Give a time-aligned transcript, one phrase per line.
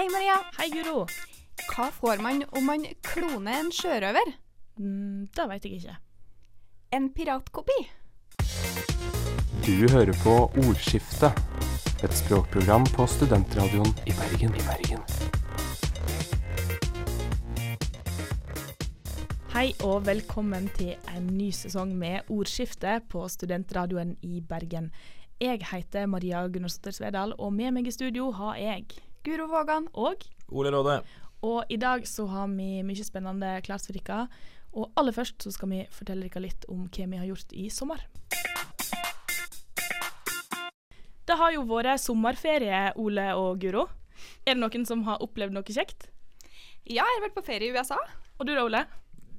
[0.00, 0.38] Hei, Maria.
[0.56, 1.02] Hei, Guro.
[1.68, 4.30] Hva får man om man kloner en sjørøver?
[4.80, 5.96] Mm, det veit jeg ikke.
[6.96, 7.76] En piratkopi?
[9.66, 11.36] Du hører på Ordskiftet,
[12.00, 14.56] et språkprogram på studentradioen i Bergen.
[14.56, 15.04] I Bergen.
[19.52, 24.88] Hei og velkommen til en ny sesong med Ordskifte på Studentradioen i Bergen.
[25.36, 28.88] Jeg heter Maria Gunnarsdottir Svedal, og med meg i studio har jeg
[29.24, 29.88] Guro Vågan.
[29.92, 31.02] og Ole Råde.
[31.42, 34.28] Og i dag så har vi mye spennende klart for dere.
[34.72, 37.68] Og aller først så skal vi fortelle dere litt om hva vi har gjort i
[37.68, 38.00] sommer.
[41.28, 43.86] Det har jo vært sommerferie, Ole og Guro.
[44.46, 46.08] Er det noen som har opplevd noe kjekt?
[46.88, 48.00] Ja, jeg har vært på ferie i USA.
[48.38, 48.86] Og du da, Ole?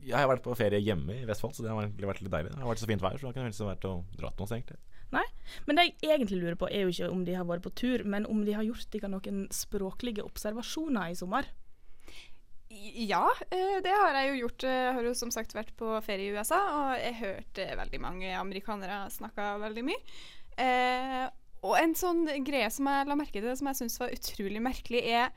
[0.06, 2.54] Jeg har vært på ferie hjemme i Vestfold, så det har egentlig vært litt deilig.
[2.54, 4.50] Det har vært så fint vær, så da kunne jeg helst vært og dratt noe
[4.50, 5.01] sted, egentlig.
[5.12, 5.26] Nei.
[5.68, 8.06] Men det jeg egentlig lurer på, er jo ikke om de har vært på tur,
[8.08, 11.50] men om de har gjort dere noen språklige observasjoner i sommer.
[12.72, 14.64] Ja, eh, det har jeg jo gjort.
[14.64, 18.32] Jeg har jo som sagt vært på ferie i USA, og jeg hørte veldig mange
[18.40, 20.00] amerikanere snakke veldig mye.
[20.62, 21.26] Eh,
[21.62, 25.04] og en sånn greie som jeg la merke til, som jeg syns var utrolig merkelig,
[25.04, 25.28] er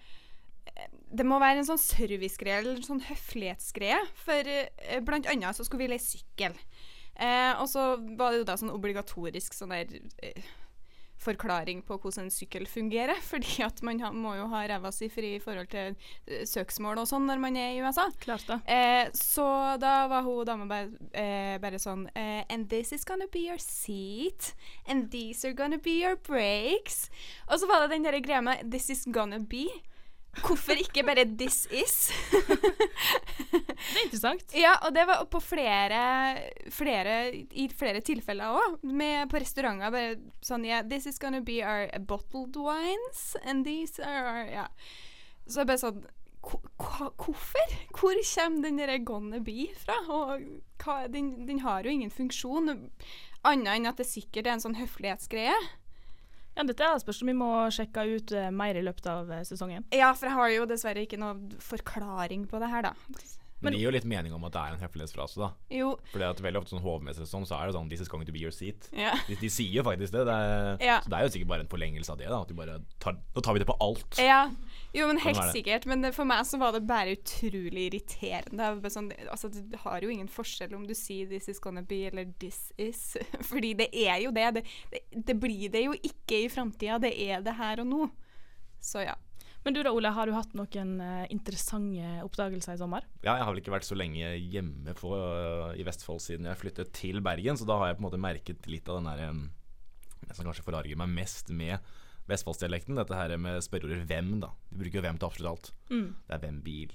[0.73, 4.01] eh, det må være en sånn servicegreie eller en sånn høflighetsgreie.
[4.25, 6.57] For eh, blant annet så skulle vi leie sykkel.
[7.17, 10.53] Eh, og så var det jo da sånn obligatorisk sånn der eh,
[11.25, 13.21] forklaring på hvordan en sykkel fungerer.
[13.31, 15.95] Fordi at man ha, må jo ha ræva si fri i forhold til
[16.27, 18.09] eh, søksmål og sånn når man er i USA.
[18.25, 18.61] Klart da.
[18.67, 19.47] Eh, så
[19.83, 23.61] da var hun dama bare, eh, bare sånn eh, And this is gonna be your
[23.63, 24.53] seat.
[24.87, 27.09] And these are gonna be your brakes.
[27.49, 29.69] Og så var det den der greia med This is gonna be.
[30.43, 32.11] Hvorfor ikke bare this is?
[33.55, 34.55] Det er interessant.
[34.57, 36.01] Ja, og det var på flere,
[36.73, 37.15] flere
[37.55, 38.81] I flere tilfeller òg.
[39.31, 44.27] På restauranter bare sånn yeah, This is gonna be our bottled wines, and these are
[44.27, 44.69] our Ja.
[45.47, 46.05] Så jeg bare sånn
[46.45, 47.71] Hvorfor?
[47.97, 49.95] Hvor kommer den der 'gonna be' fra?
[50.13, 50.43] Og
[50.83, 52.91] hva, den, den har jo ingen funksjon,
[53.45, 55.55] annet enn at det sikkert er en sånn høflighetsgreie.
[56.55, 59.43] Ja, dette er et spørsmål vi må sjekke ut eh, mer i løpet av eh,
[59.47, 59.87] sesongen.
[59.95, 62.95] Ja, for jeg har jo dessverre ikke noe forklaring på det her, da.
[63.65, 65.51] Men det gir jo litt mening om at det er en høflighetsfrase, da.
[65.73, 68.09] Jo, For det at veldig ofte sånn hovmessig sånn, så er det sånn This is
[68.13, 68.89] going to be your seat.
[68.93, 69.15] ja.
[69.29, 70.25] De, de sier jo faktisk det.
[70.29, 71.01] det er, Ja.
[71.03, 72.29] Så det er jo sikkert bare en forlengelse av det.
[72.29, 74.19] da At de bare tar, Nå tar vi det på alt.
[74.19, 74.51] Ja,
[74.95, 75.87] jo, men helt Sånn er sikkert.
[75.91, 78.81] Men det, for meg så var det bare utrolig irriterende.
[78.85, 82.07] Det, sånn, altså, det har jo ingen forskjell om du sier 'this is gonna be'
[82.13, 83.17] eller 'this is'.
[83.51, 84.55] Fordi det er jo det.
[84.55, 86.99] Det, det, det blir det jo ikke i framtida.
[86.99, 88.11] Det er det her og nå.
[88.81, 89.15] Så ja.
[89.65, 93.07] Men du da, Ole, har du hatt noen eh, interessante oppdagelser i sommer?
[93.23, 96.61] Ja, jeg har vel ikke vært så lenge hjemme på, øh, i Vestfold siden jeg
[96.61, 99.33] flyttet til Bergen, så da har jeg på en måte merket litt av den der
[99.33, 99.47] um,
[100.25, 101.81] Det som kanskje forarger meg mest med
[102.29, 104.53] vestfoldsdialekten, dette her med spørreordet 'hvem', da.
[104.71, 105.73] De bruker jo 'hvem' til absolutt alt.
[105.91, 106.09] Mm.
[106.29, 106.95] Det er hvem bil.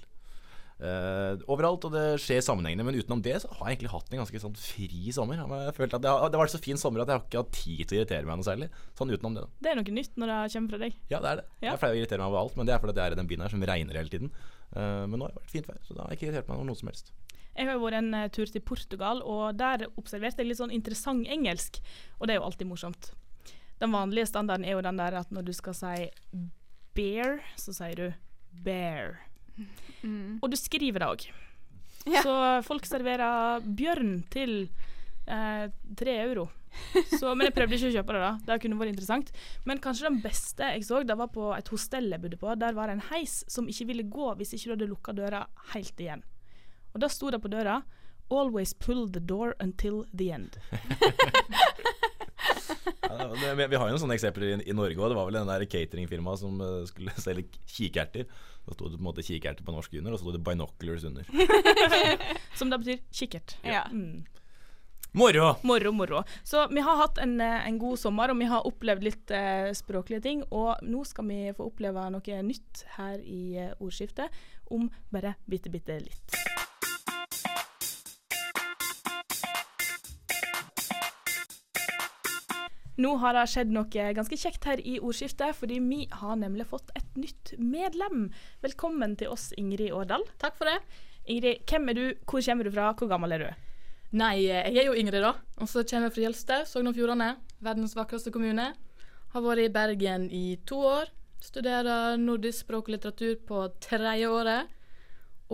[0.80, 2.86] Eh, overalt, og det skjer sammenhengende.
[2.88, 5.40] Men utenom det så har jeg egentlig hatt en ganske sånn fri sommer.
[5.40, 7.42] Jeg følte at det har, det har vært så fin sommer at jeg har ikke
[7.42, 8.70] hatt tid til å irritere meg noe særlig.
[8.96, 9.60] Sånn utenom det, da.
[9.60, 10.96] Det er noe nytt når det kommer fra deg.
[11.12, 11.46] Ja, det er det.
[11.60, 11.74] Ja.
[11.74, 13.30] Jeg pleier å irritere meg over alt, men det er fordi jeg er i den
[13.30, 14.32] byen her som regner hele tiden.
[14.70, 16.56] Uh, men nå har det vært fint vær, så da har jeg ikke irritert meg
[16.60, 17.12] over noe som helst.
[17.50, 20.72] Jeg har jo vært en eh, tur til Portugal, og der observerte jeg litt sånn
[20.72, 21.80] interessant engelsk.
[22.20, 23.10] Og det er jo alltid morsomt.
[23.82, 26.06] Den vanlige standarden er jo den der at når du skal si
[26.96, 28.06] bear, så sier du
[28.64, 29.18] bear.
[30.40, 31.26] Og du skriver det òg.
[32.08, 32.22] Ja.
[32.24, 32.32] Så
[32.64, 34.54] folk serverer bjørn til
[35.28, 36.48] eh, tre euro.
[37.18, 38.32] Så, men jeg prøvde ikke å kjøpe det, da.
[38.46, 39.32] Det kunne vært interessant.
[39.68, 42.52] Men kanskje den beste jeg så, det var på et hostell jeg bodde på.
[42.60, 45.44] Der var det en heis som ikke ville gå hvis ikke du hadde lukka døra
[45.74, 46.24] helt igjen.
[46.94, 47.82] Og da sto det på døra
[48.30, 50.58] 'Always pull the door until the end'.
[53.10, 55.10] Ja, det, vi, vi har jo noen sånne eksempler i, i Norge òg.
[55.10, 58.28] Det var vel den der cateringfirmaet som eh, skulle selge kikerter.
[58.66, 61.06] Da sto det på en måte kikerter på norsk under, og så sto det binoculars
[61.08, 61.26] under.
[62.58, 63.56] Som da betyr kikkert.
[63.66, 63.86] Ja.
[63.90, 64.22] Mm.
[65.12, 65.56] Moro!
[65.62, 66.22] Moro, moro.
[66.44, 69.72] Så vi har hatt en, eh, en god sommer, og vi har opplevd litt eh,
[69.74, 70.44] språklige ting.
[70.50, 74.30] Og nå skal vi få oppleve noe nytt her i eh, ordskiftet,
[74.70, 76.40] om bare bitte, bitte litt.
[83.00, 86.90] Nå har det skjedd noe ganske kjekt her i ordskiftet, fordi vi har nemlig fått
[86.98, 88.26] et nytt medlem.
[88.60, 90.26] Velkommen til oss, Ingrid Årdal.
[90.42, 90.76] Takk for det.
[91.30, 93.68] Ingrid, hvem er du, hvor kommer du fra, hvor gammel er du?
[94.20, 95.32] Nei, eh, jeg er jo Ingrid, da.
[95.62, 97.30] Og så kommer jeg fra Gjelstad, Sogn og Fjordane.
[97.64, 98.66] Verdens vakreste kommune.
[99.32, 101.08] Har vært i Bergen i to år.
[101.40, 104.74] Studerer nordisk språk og litteratur på tredje året.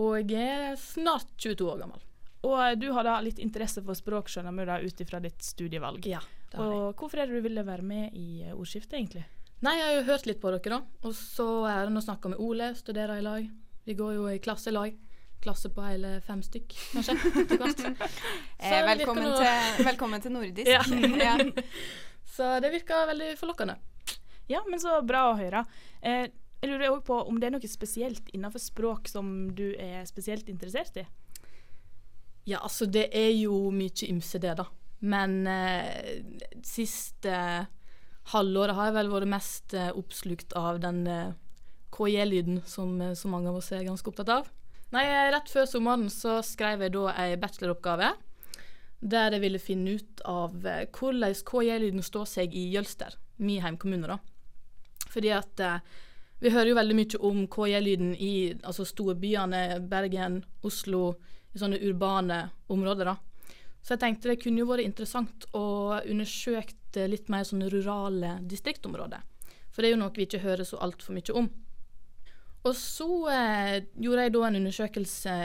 [0.03, 2.03] Og jeg er snart 22 år gammel.
[2.43, 6.11] Og du har da litt interesse for språk, skjønner vi ut ifra ditt studievalg.
[6.11, 6.19] Ja.
[6.55, 9.25] Og hvorfor er det du ville være med i eh, ordskiftet, egentlig?
[9.65, 11.07] Nei, jeg har jo hørt litt på dere, da.
[11.07, 13.49] Og så er det nå snakka med Ole, studerer i lag.
[13.87, 14.95] Vi går jo i klasse i lag.
[15.41, 17.17] Klasse på hele fem stykk, kanskje.
[18.57, 20.67] Eh, velkommen, til, velkommen til nordisk.
[20.67, 20.81] Ja.
[21.27, 21.35] ja.
[22.35, 23.77] Så det virker veldig forlokkende.
[24.47, 25.63] Ja, men så bra å høre.
[26.01, 26.27] Eh,
[26.61, 30.49] jeg lurer òg på om det er noe spesielt innenfor språk som du er spesielt
[30.49, 31.05] interessert i?
[32.47, 34.65] Ja, altså det er jo mye ymse det, da.
[34.99, 36.23] Men eh,
[36.65, 37.67] siste
[38.33, 41.35] halvåret har jeg vel vært mest eh, oppslukt av den eh,
[41.95, 44.49] KJ-lyden som eh, så mange av oss er ganske opptatt av.
[44.95, 48.13] Nei, eh, rett før sommeren så skrev jeg da ei bacheloroppgave
[48.97, 54.09] der jeg ville finne ut av eh, hvordan KJ-lyden står seg i Jølster, min heimkommune,
[54.09, 54.17] da.
[55.07, 55.79] Fordi at eh,
[56.41, 58.33] vi hører jo veldig mye om KJ-lyden i
[58.63, 61.15] altså storbyene Bergen, Oslo,
[61.53, 62.41] i sånne urbane
[62.73, 63.13] områder.
[63.13, 63.15] da.
[63.87, 69.21] Så jeg tenkte det kunne jo vært interessant å undersøke litt mer sånne rurale distriktområder.
[69.71, 71.47] For det er jo noe vi ikke hører så altfor mye om.
[72.67, 75.35] Og så eh, gjorde jeg da en undersøkelse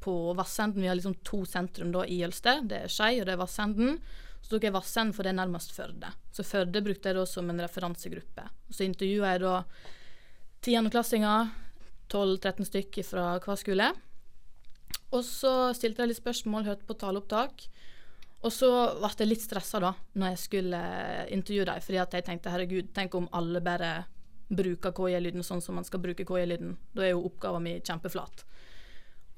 [0.00, 0.80] på Vassenden.
[0.80, 2.62] Vi har liksom to sentrum da i Jølster.
[2.64, 3.98] Det er Skei og det er Vassenden.
[4.40, 6.14] Så tok jeg Vassenden, for det er nærmest Førde.
[6.32, 8.46] Så Førde brukte jeg da som en referansegruppe.
[8.72, 9.58] Så intervjua jeg da
[10.64, 11.52] tiendeklassinger,
[12.08, 13.92] 12-13 stykker fra hver skole.
[15.14, 17.66] Og så stilte jeg litt spørsmål, hørte på taleopptak.
[18.44, 18.68] Og så
[18.98, 20.80] ble jeg litt stressa da, når jeg skulle
[21.32, 23.92] intervjue dem, fordi at jeg tenkte herregud, tenk om alle bare
[24.54, 26.74] bruker KJ-lyden sånn som man skal bruke KJ-lyden.
[26.92, 28.44] Da er jo oppgaven min kjempeflat.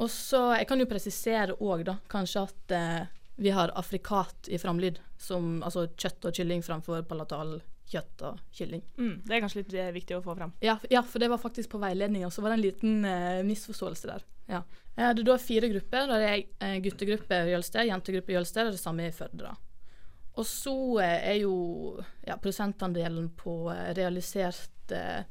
[0.02, 3.06] Og så, Jeg kan jo presisere òg, da, kanskje at eh,
[3.36, 8.82] vi har afrikat i framlyd, som altså kjøtt og kylling framfor palatal kjøtt og kylling.
[8.98, 10.54] Mm, det er kanskje litt eh, viktig å få fram.
[10.64, 14.10] Ja, ja, for det var faktisk på veiledninga, så var det en liten eh, misforståelse
[14.10, 14.26] der.
[14.50, 14.62] Ja.
[14.96, 16.08] Jeg hadde da fire grupper.
[16.10, 19.44] Der er eh, guttegruppe i Jølster, jentegruppe i Jølster, og det samme i Førde.
[19.44, 19.54] da.
[20.36, 21.56] Og så eh, er jo
[22.26, 23.58] ja, prosentandelen på
[23.96, 25.24] realisert eh,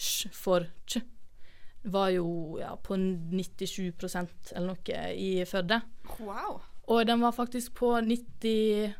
[0.00, 1.02] sj for ch
[1.82, 5.80] var jo ja, på 97% eller noe i Førde.
[6.18, 6.58] Wow.
[6.92, 8.94] Og den var faktisk på 90 Jeg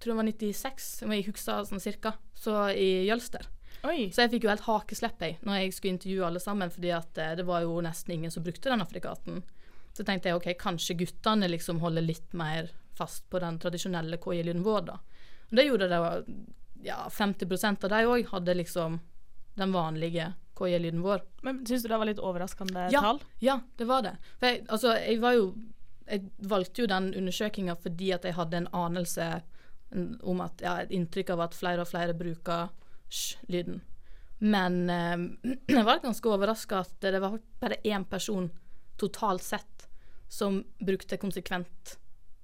[0.00, 2.14] tror det var 96, om jeg husker sånn cirka.
[2.38, 3.46] Så i Jølster.
[3.86, 4.08] Oi.
[4.10, 7.18] Så jeg fikk jo helt hakeslepp jeg, når jeg skulle intervjue alle sammen, fordi at
[7.22, 9.42] eh, det var jo nesten ingen som brukte den afrikaten.
[9.94, 14.64] Så tenkte jeg ok, kanskje guttene liksom holder litt mer fast på den tradisjonelle KJ-lyden
[14.66, 14.98] vår, da.
[15.48, 16.00] Og det gjorde det,
[16.86, 18.98] ja, 50 av de òg hadde liksom
[19.58, 21.22] den vanlige KJ-lyden vår.
[21.46, 23.00] Men syns du det var litt overraskende Ja.
[23.00, 23.20] tall?
[23.38, 24.16] Ja, det var det.
[24.38, 25.54] For jeg, altså, jeg var jo
[26.08, 29.42] Jeg valgte jo den undersøkinga fordi at jeg hadde en anelse
[30.22, 32.68] om at Ja, et inntrykk av at flere og flere bruker
[33.08, 33.80] sj-lyden.
[34.40, 35.16] Men eh,
[35.78, 38.50] jeg var ganske overraska at det var bare én person
[38.98, 39.88] totalt sett
[40.28, 41.96] som brukte konsekvent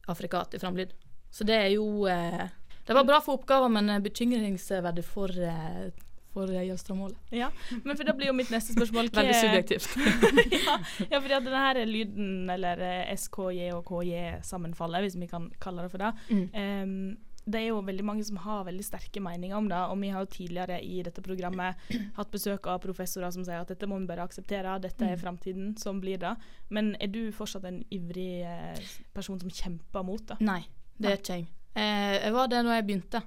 [0.09, 0.93] afrikat i framlyd.
[1.31, 2.47] Så det er jo eh,
[2.87, 5.91] Det var bra for oppgaven, men eh, bekymringsverdig for, eh,
[6.33, 7.17] for Jølstramålet.
[7.35, 7.51] Ja.
[7.85, 9.89] Men for da blir jo mitt neste spørsmål hva- Veldig subjektivt.
[10.67, 10.79] ja,
[11.11, 15.93] ja, at denne her lyden, eller eh, SKJ og KJ-sammenfallet, hvis vi kan kalle det
[15.95, 16.45] for det, Mm.
[16.55, 19.81] em, det er jo veldig mange som har veldig sterke meninger om det.
[19.93, 21.81] Og vi har jo tidligere i dette programmet
[22.19, 25.75] hatt besøk av professorer som sier at dette må vi bare akseptere, dette er framtiden,
[25.81, 26.33] sånn blir det.
[26.75, 30.41] Men er du fortsatt en ivrig eh, person som kjemper mot det?
[30.45, 30.63] Nei,
[30.97, 31.49] det er ikke jeg.
[31.75, 33.25] Eh, jeg var det når jeg begynte.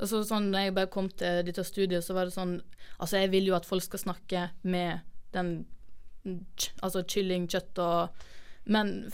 [0.00, 2.60] Altså sånn, når jeg bare kom til dette studiet, så var det sånn
[3.00, 5.52] Altså, jeg vil jo at folk skal snakke med den
[6.84, 8.24] Altså kylling, kjøtt og
[8.64, 9.10] Men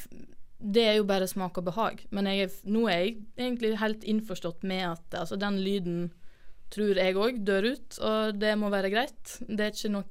[0.58, 2.06] det er jo bare smak og behag.
[2.14, 5.98] Men er, nå er jeg egentlig helt innforstått med at altså, den lyden
[6.72, 9.36] tror jeg òg dør ut, og det må være greit.
[9.46, 10.04] Det er ikke noe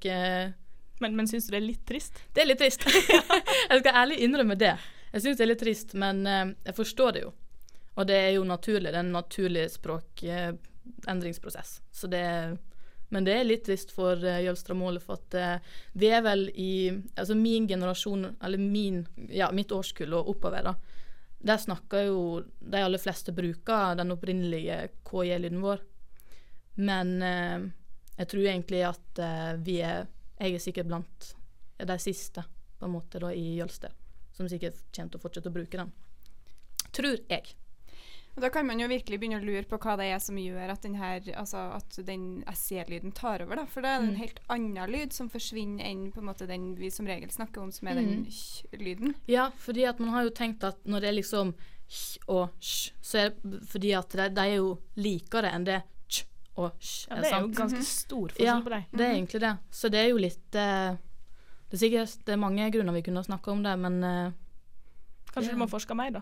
[1.03, 2.13] Men, men syns du det er litt trist?
[2.33, 2.81] det er litt trist.
[3.69, 4.75] jeg skal ærlig innrømme det.
[5.11, 7.31] Jeg syns det er litt trist, men uh, jeg forstår det jo.
[7.95, 8.91] Og det er jo naturlig.
[8.91, 11.81] Det er en naturlig språkendringsprosess.
[11.91, 12.57] så det er
[13.13, 16.73] men det er litt trist for uh, Jølstramålet, for at uh, vi er vel i
[17.15, 20.75] Altså min generasjon, eller min, ja, mitt årskull og oppover, da.
[21.45, 22.21] Der snakker jo
[22.59, 25.83] de aller fleste bruker den opprinnelige KJ-lyden vår.
[26.81, 27.67] Men uh,
[28.15, 31.29] jeg tror egentlig at uh, vi er Jeg er sikkert blant
[31.79, 32.41] de siste,
[32.75, 33.93] på en måte, da, i Jølster,
[34.35, 35.93] som sikkert kommer til å fortsette å bruke den.
[36.91, 37.53] Tror jeg.
[38.37, 40.81] Da kan man jo virkelig begynne å lure på hva det er som gjør at
[40.83, 43.55] den, her, altså at den SC-lyden tar over.
[43.55, 43.65] da.
[43.65, 44.15] For det er en Mm.
[44.19, 47.71] helt annen lyd som forsvinner enn på en måte den vi som regel snakker om,
[47.71, 48.25] som er den Mm.
[48.27, 49.15] ch-lyden.
[49.27, 51.53] Ja, fordi at man har jo tenkt at når det er liksom
[51.87, 55.83] ch og sj, så er det fordi at de, de er jo likere enn det
[56.09, 56.25] ch
[56.57, 57.07] og sj.
[57.09, 57.55] Ja, er det er jo sant?
[57.55, 58.83] ganske stor forskjell Ja, på dem.
[58.91, 59.57] det er egentlig det.
[59.71, 60.97] Så det er jo litt eh,
[61.71, 64.31] Det er sikkert det er mange grunner vi kunne ha snakka om det, men eh,
[65.31, 65.55] Kanskje Ja.
[65.55, 66.21] du må forske mer, da.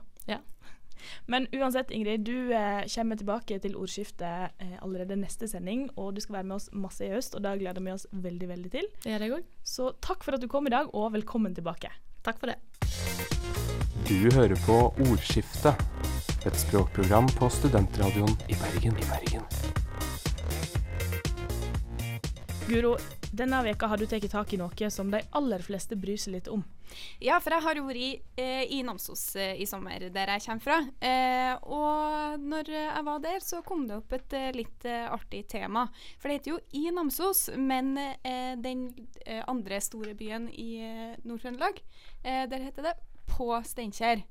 [1.32, 6.24] Men uansett, Ingrid, du eh, kommer tilbake til ordskiftet eh, allerede neste sending, og du
[6.24, 8.90] skal være med oss masse i høst, og da gleder vi oss veldig, veldig til.
[9.04, 9.52] Det gjør jeg òg.
[9.76, 11.92] Så takk for at du kom i dag, og velkommen tilbake.
[12.24, 12.60] Takk for det.
[14.08, 15.80] Du hører på Ordskiftet,
[16.44, 18.98] et språkprogram på studentradioen i Bergen.
[19.00, 19.48] I Bergen.
[22.68, 22.98] Guro,
[23.34, 26.50] denne veka har du tatt tak i noe som de aller fleste bryr seg litt
[26.52, 26.62] om.
[27.24, 30.62] Ja, for jeg har jo vært eh, i Namsos eh, i sommer, der jeg kommer
[30.62, 30.78] fra.
[31.02, 35.46] Eh, og når jeg var der, så kom det opp et eh, litt eh, artig
[35.50, 35.88] tema.
[36.22, 38.92] For det heter jo i Namsos, men eh, den
[39.48, 40.84] andre store byen i
[41.24, 41.80] Nord-Trøndelag,
[42.24, 42.94] der heter det
[43.28, 44.22] på Steinkjer.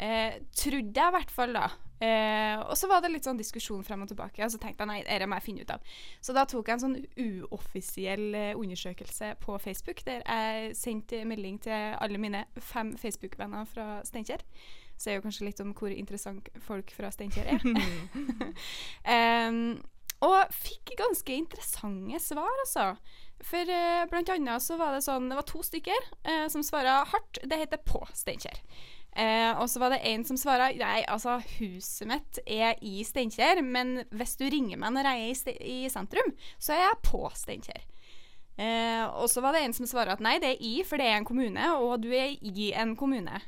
[0.00, 1.68] Eh, trodde jeg i hvert fall, da.
[2.00, 4.88] Eh, og så var det litt sånn diskusjon frem og tilbake, og så tenkte jeg
[4.88, 5.90] nei, dette må jeg finne ut av.
[6.24, 11.60] Så da tok jeg en sånn uoffisiell eh, undersøkelse på Facebook, der jeg sendte melding
[11.66, 14.46] til alle mine fem Facebook-venner fra Steinkjer.
[15.00, 17.66] Ser jo kanskje litt om hvor interessant folk fra Steinkjer er.
[19.16, 19.60] Em,
[20.24, 22.94] og fikk ganske interessante svar, altså.
[23.44, 26.98] For eh, blant annet så var det sånn Det var to stykker eh, som svara
[27.08, 27.40] hardt.
[27.44, 28.60] Det heter på Steinkjer.
[29.18, 33.58] Eh, og så var det en som svara Nei, altså, huset mitt er i Steinkjer,
[33.66, 36.30] men hvis du ringer meg når jeg er i, i sentrum,
[36.62, 37.86] så er jeg på Steinkjer.
[38.60, 41.08] Eh, og så var det en som svara at nei, det er i, for det
[41.08, 43.40] er en kommune, og du er i en kommune.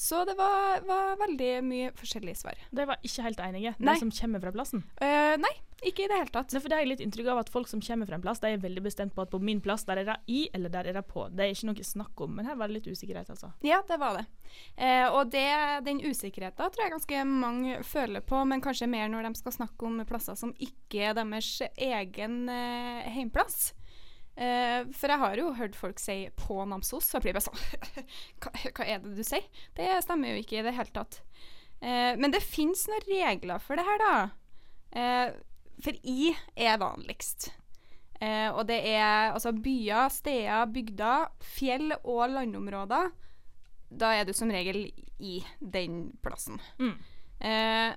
[0.00, 2.60] Så det var, var veldig mye forskjellige svar.
[2.72, 3.98] Det var ikke helt enige, Nei.
[3.98, 4.84] de som kommer fra plassen.
[5.02, 5.52] Eh, nei,
[5.86, 6.52] ikke i det hele tatt.
[6.52, 8.42] Nei, for det har jeg litt inntrykk av at folk som kommer fra en plass,
[8.42, 10.90] de er veldig bestemt på at på min plass der er det i, eller der
[10.90, 11.26] er det på.
[11.32, 13.52] Det er ikke noe snakk om, men her var det litt usikkerhet, altså.
[13.64, 14.26] Ja, det var det.
[14.76, 15.46] Eh, og det,
[15.86, 19.88] den usikkerheten tror jeg ganske mange føler på, men kanskje mer når de skal snakke
[19.88, 23.70] om plasser som ikke er deres egen eh, heimplass.
[24.40, 28.04] Uh, for jeg har jo hørt folk si 'på Namsos', og jeg blir bare sånn
[28.40, 29.44] hva, hva er det du sier?
[29.76, 31.18] Det stemmer jo ikke i det hele tatt.
[31.82, 34.14] Uh, men det fins noen regler for det her, da.
[34.90, 35.30] Eh,
[35.84, 37.50] for i er vanligst.
[38.20, 43.10] Eh, og det er altså byer, steder, bygder, fjell og landområder.
[43.90, 46.60] Da er du som regel i den plassen.
[46.78, 46.94] Mm.
[47.40, 47.94] Eh,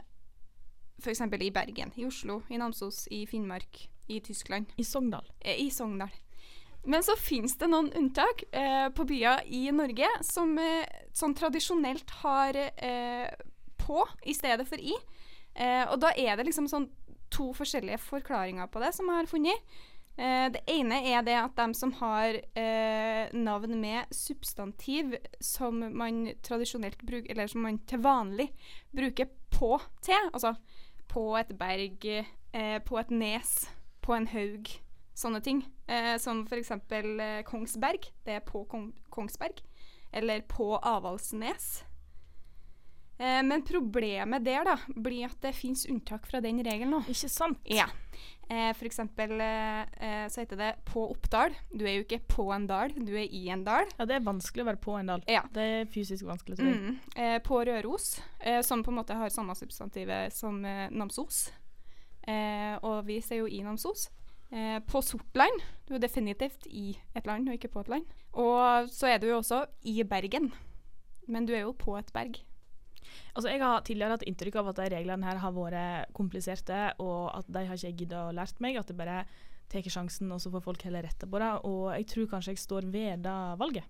[1.03, 1.21] F.eks.
[1.27, 5.27] i Bergen, i Oslo, i Namsos, i Finnmark, i Tyskland, I Sogndal.
[5.41, 6.11] eh, i Sogndal.
[6.85, 10.57] Men så finnes det noen unntak eh, på byer i Norge som
[11.15, 13.29] sånn tradisjonelt har eh,
[13.79, 14.95] på i stedet for i.
[15.55, 16.89] Eh, og da er det liksom sånn
[17.33, 19.75] to forskjellige forklaringer på det som jeg har funnet.
[20.13, 26.27] Eh, det ene er det at de som har eh, navn med substantiv som man
[26.45, 28.51] tradisjonelt bruker, eller som man til vanlig
[28.93, 30.53] bruker på til, altså
[31.09, 32.05] på et berg,
[32.53, 33.53] eh, på et nes,
[34.01, 34.69] på en haug,
[35.17, 35.63] sånne ting.
[35.87, 39.61] Eh, som eksempel eh, Kongsberg, det er på Kong Kongsberg,
[40.13, 41.83] eller på Avaldsnes.
[43.17, 47.03] Eh, men problemet der da, blir at det finnes unntak fra den regelen nå.
[47.11, 47.61] Ikke sant?
[47.69, 47.87] Ja.
[48.49, 51.55] Eh, for eksempel eh, eh, så heter det på Oppdal.
[51.71, 53.87] Du er jo ikke på en dal, du er i en dal.
[53.97, 55.27] Ja, det er vanskelig å være på en dal.
[55.31, 55.45] Ja.
[55.53, 56.81] Det er fysisk vanskelig, tror jeg.
[56.81, 56.97] Mm.
[57.15, 61.45] Eh, på Røros, eh, som på en måte har samme substantivet som Namsos.
[62.23, 64.09] Eh, og vi ser jo i Namsos.
[64.53, 65.63] Eh, på Sortland.
[65.87, 68.05] Du er definitivt i et land, og ikke på et land.
[68.37, 70.51] Og så er du jo også i Bergen.
[71.27, 72.37] Men du er jo på et berg.
[73.33, 77.31] Altså, jeg har tidligere hatt inntrykk av at de reglene her har vært kompliserte, og
[77.33, 78.79] at de har ikke jeg giddet å lært meg.
[78.79, 79.23] At det bare
[79.71, 81.51] tar sjansen, og så får folk heller rette på det.
[81.69, 83.89] Og jeg tror kanskje jeg står ved det valget.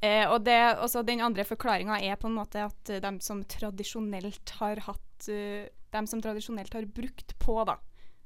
[0.00, 4.54] Eh, og det, også den andre forklaringa er på en måte at de som tradisjonelt
[4.60, 7.76] har hatt uh, Dem som tradisjonelt har brukt på, da,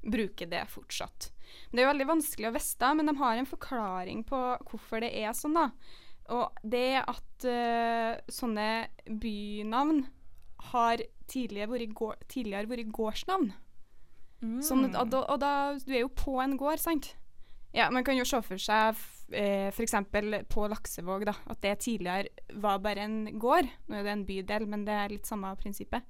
[0.00, 1.26] bruker det fortsatt.
[1.68, 4.38] Det er jo veldig vanskelig å vite, men de har en forklaring på
[4.70, 5.66] hvorfor det er sånn, da.
[6.34, 10.02] Og det at uh, sånne bynavn
[10.72, 13.52] har tidligere vært, går, tidligere vært gårdsnavn.
[14.62, 17.14] Sånn, at- og, da, og da, du er jo på en gård, sant?
[17.74, 18.96] Ja, Man kan jo se for seg
[19.32, 19.94] eh, f.eks.
[20.48, 23.68] på Laksevåg, da, at det tidligere var bare en gård.
[23.88, 26.02] Nå er det en bydel, men det er litt samme prinsippet.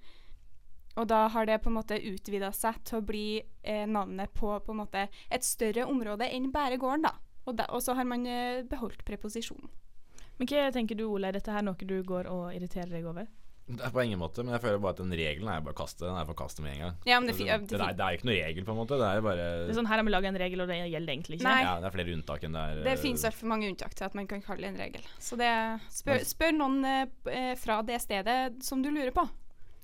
[0.98, 3.26] Og da har det på en måte utvida seg til å bli
[3.62, 7.06] eh, navnet på, på måte et større område enn bare gården.
[7.06, 7.14] da.
[7.46, 9.70] Og, da, og så har man eh, beholdt preposisjonen.
[10.38, 11.28] Men hva tenker du, Ole?
[11.28, 13.26] Er dette her noe du går og irriterer deg over?
[13.68, 15.76] Det er på ingen måte, men jeg føler bare at den regelen er bare å
[15.76, 16.00] kaste.
[16.06, 16.94] Den er for å kaste med en gang.
[17.04, 18.96] Ja, men det, det, det, det, er, det er ikke noe regel, på en måte.
[18.96, 21.12] Det er bare Det er sånn, Her har vi laga en regel, og det gjelder
[21.12, 21.48] egentlig ikke.
[21.50, 21.58] Nei.
[21.66, 24.08] ja, Det er flere unntak enn det er det eh, finnes altfor mange unntak til
[24.08, 25.04] at man kan kalle det en regel.
[25.20, 25.50] Så det
[25.98, 27.04] spør, spør noen eh,
[27.34, 29.26] eh, fra det stedet som du lurer på.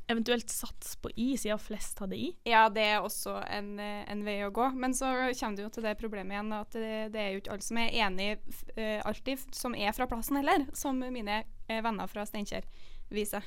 [0.06, 2.28] Eventuelt sats på i, siden flest hadde i.
[2.44, 4.66] Ja, det er også en, eh, en vei å gå.
[4.76, 7.54] Men så kommer du jo til det problemet igjen at det, det er jo ikke
[7.54, 8.28] alle som er enig
[8.76, 12.66] eh, alltid, som er fra plassen heller, som mine uh, venner fra Steinkjer
[13.14, 13.46] viser.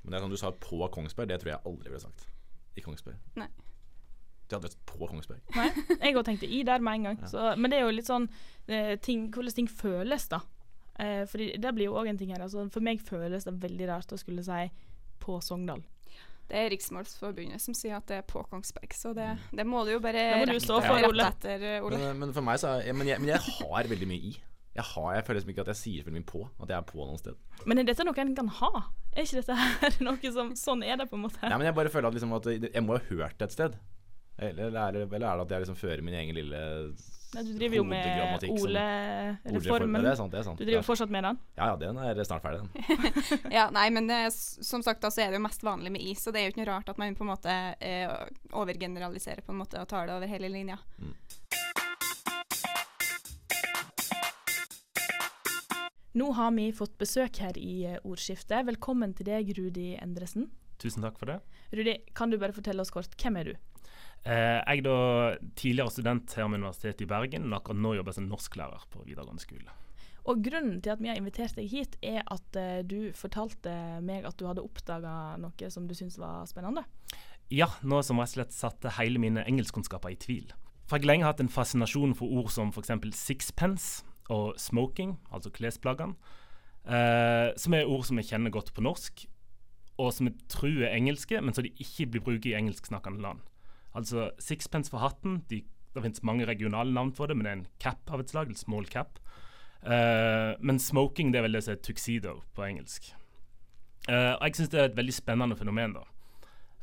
[0.00, 2.24] Men det er som du sa på Kongsberg, det tror jeg aldri ville sagt.
[2.78, 3.18] I Kongsberg.
[3.36, 3.50] Nei.
[4.48, 5.42] Det hadde vært på Kongsberg.
[5.58, 5.68] Nei,
[6.00, 7.20] jeg òg tenkte i der med en gang.
[7.26, 7.28] Ja.
[7.34, 10.40] Så, men det er jo litt sånn uh, ting, hvordan ting føles, da.
[11.00, 12.42] Eh, fordi det blir jo òg en ting her.
[12.44, 14.66] Altså, for meg føles det veldig rart å skulle si
[15.20, 15.82] på Sogndal.
[16.50, 19.92] Det er Riksmålsforbundet som sier at det er på Kongsberg, så det, det må du
[19.94, 22.00] jo bare Det må du rette, rette etter, eh, Ole.
[22.02, 24.32] Men, men for meg så er, men, jeg, men jeg har veldig mye i.
[24.74, 26.42] Jeg, har, jeg føler liksom ikke at jeg sier filmen på.
[26.62, 27.38] At jeg er på noe sted.
[27.70, 28.70] Men er dette noe en kan ha?
[29.14, 31.42] Er ikke dette her noe som Sånn er det, på en måte.
[31.42, 33.78] Nei, men jeg bare føler at, liksom at jeg må ha hørt det et sted.
[34.40, 36.60] Eller, eller, er eller er det at jeg liksom fører min egen lille
[37.30, 39.52] Nei, du driver jo med Ole-reformen.
[39.52, 39.92] ordreform?
[40.00, 40.32] Det er sant.
[40.32, 40.86] det er sant Du driver ja.
[40.86, 41.36] fortsatt med den?
[41.60, 43.52] ja, ja, den er snart ferdig, den.
[43.58, 46.02] Ja, nei, men det, er som sagt da, så er det jo mest vanlig med
[46.02, 48.10] is, så det er jo ikke noe rart at man på en måte eh,
[48.50, 50.80] overgeneraliserer på en måte og tar det over hele linja.
[56.18, 58.66] Nå har vi fått besøk her i eh, ordskiftet.
[58.72, 60.50] Velkommen til deg, Rudi Endresen.
[60.82, 61.42] Tusen takk for det.
[61.70, 63.58] Rudi, kan du bare fortelle oss kort, hvem er du?
[64.28, 64.96] Eh, jeg er da
[65.56, 69.04] tidligere student her med Universitetet i Bergen, men akkurat nå jobber jeg som norsklærer på
[69.06, 69.76] videregående skole.
[70.28, 73.72] Og grunnen til at vi har invitert deg hit, er at eh, du fortalte
[74.04, 76.84] meg at du hadde oppdaga noe som du syntes var spennende.
[77.50, 80.52] Ja, noe som rett og slett satte hele mine engelskkunnskaper i tvil.
[80.86, 82.92] For jeg har lenge hatt en fascinasjon for ord som f.eks.
[83.16, 86.14] sixpence og smoking, altså klesplaggene,
[86.84, 89.24] eh, som er ord som jeg kjenner godt på norsk,
[90.00, 93.42] og som jeg tror er engelske, men som de ikke blir brukt i engelsksnakkende land.
[93.94, 95.62] Altså sixpence for hatten, de,
[95.94, 98.48] det finnes mange regionale navn for det, men det er en cap av et slag,
[98.48, 99.18] en small cap.
[99.82, 103.10] Uh, men smoking det er vel det som er tuxedo på engelsk.
[104.08, 105.96] Uh, og jeg syns det er et veldig spennende fenomen.
[105.96, 106.04] da.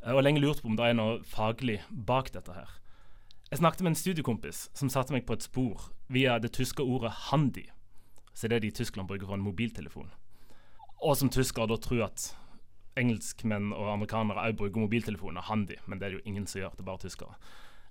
[0.06, 2.70] Uh, Og lenge lurt på om det er noe faglig bak dette her.
[3.52, 7.12] Jeg snakket med en studiekompis som satte meg på et spor via det tyske ordet
[7.12, 7.72] 'handy'.
[8.34, 10.12] Så det er det de i Tyskland bruker for en mobiltelefon.
[11.02, 12.36] Og som tyskere da tror at
[12.98, 16.76] engelskmenn og amerikanere også bruker mobiltelefoner handy, men det er det jo ingen som gjør,
[16.76, 17.38] det er bare tyskere.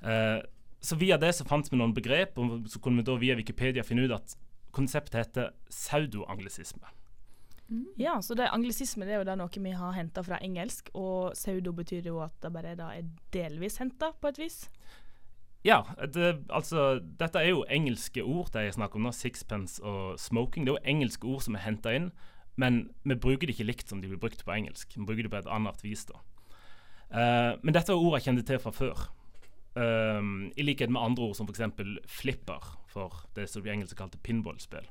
[0.02, 0.40] Eh,
[0.80, 3.84] så via det så fant vi noen begrep, og så kunne vi da via Wikipedia
[3.86, 4.36] finne ut at
[4.76, 6.92] konseptet heter pseudoanglisisme.
[7.98, 11.34] Ja, så det anglisisme det er jo da noe vi har henta fra engelsk, og
[11.34, 14.60] pseudo betyr jo at det bare da er delvis henta, på et vis.
[15.66, 15.80] Ja,
[16.14, 20.66] det, altså dette er jo engelske ord det jeg snakker om nå, sixpence og smoking.
[20.66, 22.12] Det er jo engelske ord som er henta inn,
[22.56, 24.96] men vi bruker det ikke likt som de blir brukt på engelsk.
[24.96, 26.20] Vi bruker det på et annet vis da.
[27.12, 29.06] Uh, men dette er ord jeg kjente til fra før.
[29.76, 31.60] Um, I likhet med andre ord som f.eks.
[32.08, 34.88] flipper, for det som i engelsk kalte pinballspill.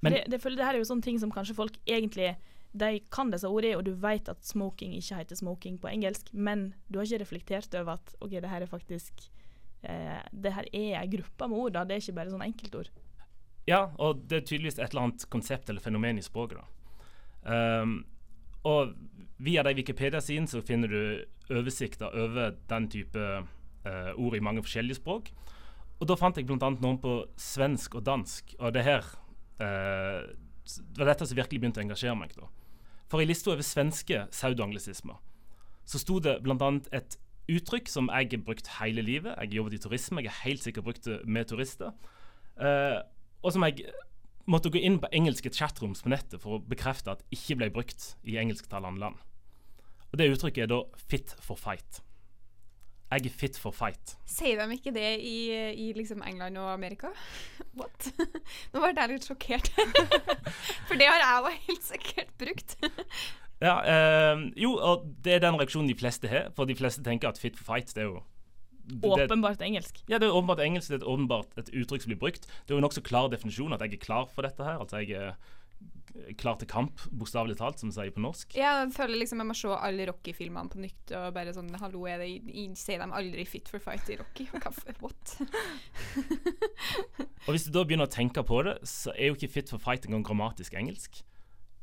[0.00, 2.34] Men- det, det, det her er jo sånne ting som kanskje folk egentlig
[2.72, 6.70] de kan disse ordene, og du vet at smoking ikke heter smoking på engelsk, men
[6.88, 9.24] du har ikke reflektert over at ok, det her er faktisk
[9.82, 11.84] eh, Det her er ei gruppe med ord, da.
[11.84, 12.92] det er ikke bare sånne enkeltord.
[13.68, 16.60] Ja, og det er tydeligvis et eller annet konsept eller fenomen i språket.
[16.60, 17.82] da.
[17.82, 18.04] Um,
[18.68, 18.94] og
[19.40, 25.00] via de Wikipedia-sidene så finner du oversikter over den type uh, ord i mange forskjellige
[25.00, 25.30] språk.
[26.00, 26.70] Og da fant jeg bl.a.
[26.70, 29.04] noen på svensk og dansk, og det her
[29.60, 30.24] uh,
[30.96, 32.36] var dette som virkelig begynte å engasjere meg.
[32.36, 32.48] da.
[33.10, 35.18] For i lista over svenske pseudoanglisismer
[35.90, 36.70] så sto det bl.a.
[36.94, 37.16] et
[37.50, 39.32] uttrykk som jeg har brukt hele livet.
[39.34, 41.90] Jeg har jobbet i turisme, jeg har helt sikkert brukt det med turister.
[42.60, 43.00] Eh,
[43.42, 43.90] og som jeg
[44.50, 48.14] måtte gå inn på engelske chatrooms på nettet for å bekrefte at ikke ble brukt
[48.26, 49.18] i engelsktalende land.
[50.10, 52.02] Og Det uttrykket er da 'fit for fight'.
[53.10, 54.16] Jeg er fit for fight.
[54.26, 57.08] Sier de ikke det i, i liksom England og Amerika?
[57.78, 58.12] What?
[58.72, 59.70] Nå ble jeg litt sjokkert.
[60.86, 62.76] For det har jeg jo helt sikkert brukt.
[63.60, 66.52] Ja, eh, jo, og det er den reaksjonen de fleste har.
[66.54, 68.22] For de fleste tenker at 'fit for fight' det er jo
[69.02, 70.02] Åpenbart engelsk.
[70.08, 70.90] Ja, det er åpenbart engelsk.
[70.90, 72.46] Det er et åpenbart et uttrykk som blir brukt.
[72.46, 74.80] Det er jo en nokså klar definisjon at jeg er klar for dette her.
[74.82, 75.34] Altså jeg er
[76.40, 78.54] klar til kamp, bokstavelig talt, som vi sier på norsk.
[78.58, 82.04] Ja, Jeg føler liksom jeg må se alle Rocky-filmene på nytt og bare sånn Hallo,
[82.10, 84.48] er det i, sier de aldri Fit for fight i Rocky?
[85.00, 85.36] What?
[87.46, 89.82] Og hvis du da begynner å tenke på det, så er jo ikke 'fit for
[89.82, 91.22] fight' engang grammatisk engelsk.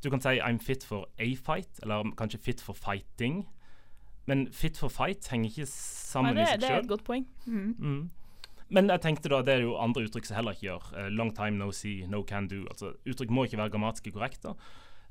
[0.03, 3.45] Du kan si 'I'm fit for a fight', eller kanskje 'fit for fighting'.
[4.27, 7.05] Men 'fit for fight' henger ikke Nei, sammen det, i seg det er et godt
[7.07, 7.25] poeng.
[7.45, 8.09] Mm.
[8.69, 10.89] Men jeg tenkte da, det er jo andre uttrykk som heller ikke gjør.
[10.91, 12.65] Uh, long time no see, no can do.
[12.67, 14.53] Altså, uttrykk må ikke være grammatiske korrekte.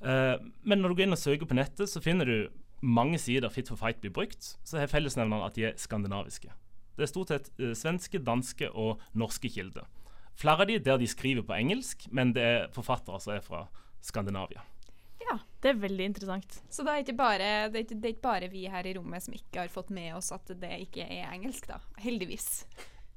[0.04, 2.36] Uh, men når du går inn og søker på nettet, så finner du
[2.84, 6.52] mange sider Fit for fight blir brukt, så har fellesnevneren at de er skandinaviske.
[6.96, 9.88] Det er stort sett uh, svenske, danske og norske kilder.
[10.36, 13.64] Flere av de der de skriver på engelsk, men det er forfattere som er fra
[14.04, 14.60] Skandinavia.
[15.62, 16.58] Det er veldig interessant.
[16.70, 18.92] Så det er, ikke bare, det, er ikke, det er ikke bare vi her i
[18.98, 21.78] rommet som ikke har fått med oss at det ikke er engelsk, da.
[22.04, 22.66] Heldigvis.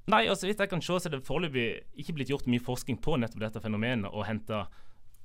[0.09, 1.65] Nei, og så vidt jeg kan se, så er det foreløpig
[2.01, 4.63] ikke blitt gjort mye forskning på nettopp dette fenomenet, å hente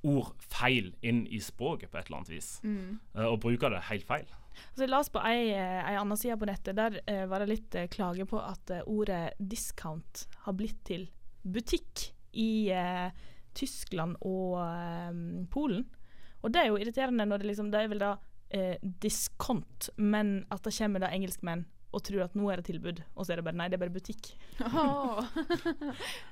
[0.05, 2.99] ord feil inn i språket på et eller annet vis, Mm.
[3.15, 4.27] eh, og bruke det helt feil.
[4.69, 7.49] Altså, jeg las på ei, eh, ei annen side på nettet, der eh, var det
[7.49, 11.09] litt eh, klage på at eh, ordet discount har blitt til
[11.47, 13.09] butikk i eh,
[13.55, 14.59] Tyskland og
[15.51, 15.87] Polen.
[16.45, 18.17] Og det er jo irriterende når det liksom Det er vel da
[18.55, 23.01] eh, diskont, men at det kommer da engelskmenn og tror at nå er det tilbud,
[23.15, 24.33] og så er det bare nei, det er bare butikk.
[24.67, 25.21] Oh.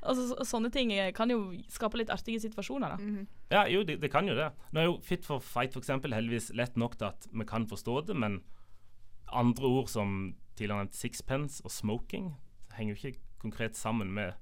[0.03, 2.98] Altså, så, sånne ting eh, kan jo skape litt artige situasjoner, da.
[2.98, 3.29] Mhm.
[3.55, 4.51] Ja, jo, det, det kan jo det.
[4.72, 7.68] Nå er jo Fit for fight for eksempel, heldigvis lett nok til at vi kan
[7.70, 8.40] forstå det, men
[9.33, 12.33] andre ord som tidligere nevnt sixpence og smoking
[12.77, 14.35] henger jo ikke konkret sammen med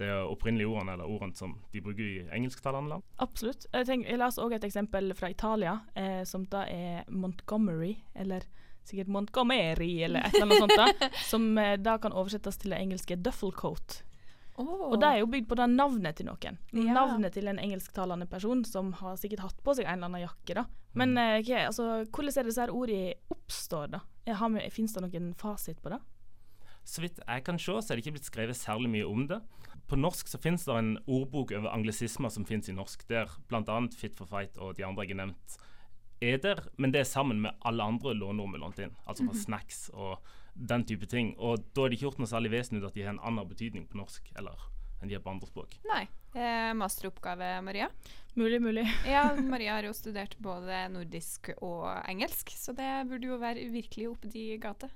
[0.00, 3.06] de opprinnelige ordene eller ordene som de bruker i engelsktalende land.
[3.22, 3.66] Absolutt.
[3.72, 8.46] Jeg, tenker, jeg leser òg et eksempel fra Italia, eh, som da er Montgomery, eller
[8.84, 12.82] sikkert Montgomery, eller et eller annet sånt, da, som eh, da kan oversettes til det
[12.82, 14.02] engelske duffelcoat.
[14.54, 16.58] Og det er jo bygd på det navnet til noen.
[16.70, 16.94] Ja.
[16.94, 20.54] Navnet til en engelsktalende person som har sikkert hatt på seg en eller annen jakke.
[20.60, 20.66] da.
[20.94, 24.04] Men eh, okay, altså, hvordan er det disse ordene oppstår, da?
[24.72, 25.98] Fins det noen fasit på det?
[26.84, 29.40] Så vidt jeg kan se, så er det ikke blitt skrevet særlig mye om det.
[29.86, 33.78] På norsk så finnes det en ordbok over anglisismer som finnes i norsk, der bl.a.
[33.92, 35.58] Fit for fight og de andre jeg har nevnt
[36.24, 38.94] er der, men det er sammen med alle andre låneord vi lånte inn.
[39.04, 40.22] Altså for snacks og
[40.54, 41.34] den type ting.
[41.38, 43.48] Og da er det ikke gjort noe særlig vesen ut at de har en annen
[43.50, 44.68] betydning på norsk eller
[45.02, 45.76] enn de har på andre språk.
[45.90, 46.06] Nei.
[46.34, 47.90] Eh, masteroppgave, Maria?
[48.34, 48.86] Mulig, mulig.
[49.14, 54.08] Ja, Maria har jo studert både nordisk og engelsk, så det burde jo være virkelig
[54.14, 54.94] oppe de gater.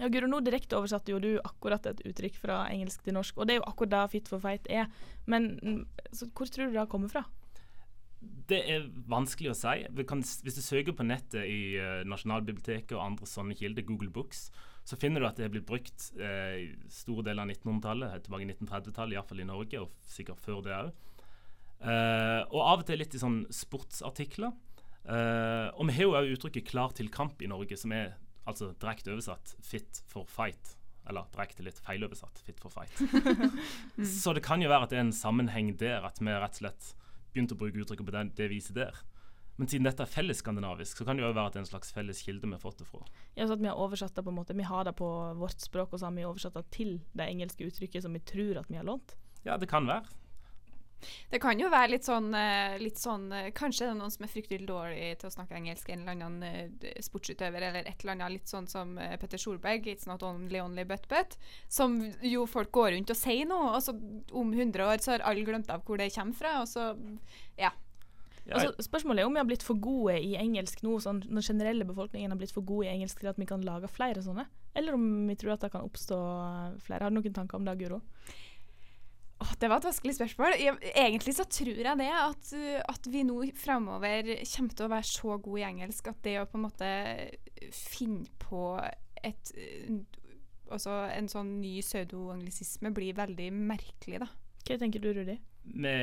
[0.00, 3.48] Ja, Guro, nå direkte oversatte jo du akkurat et uttrykk fra engelsk til norsk, og
[3.48, 4.88] det er jo akkurat det fit for fight er.
[5.28, 5.82] Men mm,
[6.32, 7.26] hvor tror du det kommer fra?
[8.20, 9.84] Det er vanskelig å si.
[10.08, 14.48] Kan, hvis du søker på nettet i uh, Nasjonalbiblioteket og andre sånne kilder, Google Books,
[14.88, 18.46] så finner du at det er blitt brukt eh, i store deler av 1900-tallet, tilbake
[18.46, 20.88] i 1930-tallet, iallfall i Norge, og sikkert før det òg.
[22.48, 24.56] og av og til litt i sånn sportsartikler.
[25.04, 28.16] Eh, og vi har jo òg uttrykket 'klar til kamp' i Norge, som er
[28.52, 30.76] altså direkte oversatt 'fit for fight'.
[31.08, 33.00] Eller direkte litt feiloversatt 'fit for fight'.
[34.22, 36.64] Så det kan jo være at det er en sammenheng der, at vi rett og
[36.64, 36.94] slett
[37.32, 38.96] begynte å bruke uttrykket på den, det viset der.
[39.60, 41.68] Men siden dette er felles skandinavisk, så kan det jo være at det er en
[41.68, 43.02] slags felles kilde vi har fått det fra.
[43.36, 45.60] Ja, så at Vi har oversatt det på en måte, vi har det på vårt
[45.60, 48.70] språk, og så har vi oversatt det til det engelske uttrykket som vi tror at
[48.72, 49.16] vi har lånt.
[49.44, 50.08] Ja, det kan være.
[51.30, 54.26] Det kan jo være litt sånn, eh, litt sånn eh, Kanskje det er noen som
[54.26, 58.16] er fryktelig dårlig til å snakke engelsk, en eller annen eh, sportsutøver eller et eller
[58.16, 61.36] annet, litt sånn som Petter Solberg, 'It's not only only but but',
[61.68, 63.94] som jo folk går rundt og sier nå, og så
[64.32, 66.94] om 100 år så har alle glemt av hvor det kommer fra, og så
[67.58, 67.72] Ja.
[68.46, 71.44] Ja, Altså, spørsmålet er om vi har blitt for gode i engelsk nå, sånn den
[71.44, 74.46] generelle befolkningen har blitt for gode i engelsk til at vi kan lage flere sånne,
[74.74, 76.18] eller om vi tror at det kan oppstå
[76.80, 77.04] flere.
[77.04, 78.00] Har du noen tanker om det, Guro?
[79.40, 80.56] Åh, det var et vanskelig spørsmål.
[80.60, 84.92] Jeg, egentlig så tror jeg det, at, uh, at vi nå fremover kommer til å
[84.92, 86.90] være så gode i engelsk at det å på en måte
[87.72, 88.64] finne på
[89.24, 90.00] et uh,
[90.70, 94.28] Altså en sånn ny pseudoanglisisme blir veldig merkelig, da.
[94.68, 95.34] Hva tenker du, Rudi?
[95.66, 95.94] Vi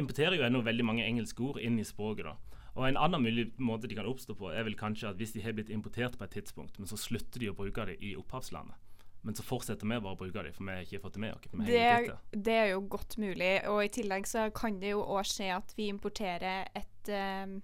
[0.00, 2.30] importerer jo ennå veldig mange engelske ord inn i språket.
[2.30, 2.60] da.
[2.78, 5.42] Og En annen mulig måte de kan oppstå på, er vel kanskje at hvis de
[5.44, 8.78] har blitt importert på et tidspunkt, men så slutter de å bruke det i opphavslandet.
[9.22, 11.34] Men så fortsetter vi bare å bruke det, for vi har ikke fått det med
[11.36, 11.48] oss.
[11.52, 13.50] Det, henger det er jo godt mulig.
[13.68, 17.58] Og i tillegg så kan det jo òg skje at vi importerer et, eh,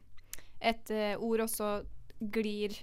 [0.72, 1.78] et eh, ord, og så
[2.20, 2.76] glir